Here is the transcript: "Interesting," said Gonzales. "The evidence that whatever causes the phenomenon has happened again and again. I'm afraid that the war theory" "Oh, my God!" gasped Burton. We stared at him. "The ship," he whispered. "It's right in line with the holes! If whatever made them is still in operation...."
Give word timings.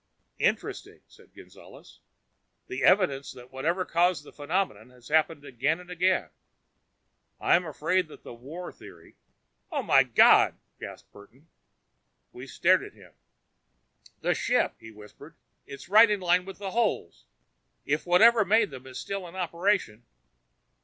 "Interesting," 0.39 1.01
said 1.07 1.31
Gonzales. 1.35 1.99
"The 2.65 2.83
evidence 2.83 3.31
that 3.33 3.51
whatever 3.51 3.85
causes 3.85 4.23
the 4.23 4.33
phenomenon 4.33 4.89
has 4.89 5.09
happened 5.09 5.45
again 5.45 5.79
and 5.79 5.91
again. 5.91 6.31
I'm 7.39 7.67
afraid 7.67 8.07
that 8.07 8.23
the 8.23 8.33
war 8.33 8.71
theory" 8.71 9.15
"Oh, 9.71 9.83
my 9.83 10.01
God!" 10.01 10.57
gasped 10.79 11.11
Burton. 11.11 11.49
We 12.31 12.47
stared 12.47 12.81
at 12.83 12.93
him. 12.93 13.13
"The 14.21 14.33
ship," 14.33 14.73
he 14.79 14.89
whispered. 14.89 15.35
"It's 15.67 15.87
right 15.87 16.09
in 16.09 16.19
line 16.19 16.45
with 16.45 16.57
the 16.57 16.71
holes! 16.71 17.25
If 17.85 18.07
whatever 18.07 18.43
made 18.43 18.71
them 18.71 18.87
is 18.87 18.97
still 18.99 19.27
in 19.27 19.35
operation...." 19.35 20.03